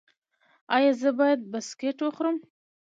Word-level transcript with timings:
ایا 0.75 0.91
زه 1.01 1.09
باید 1.19 1.39
بسکټ 1.51 1.97
وخورم؟ 2.01 2.37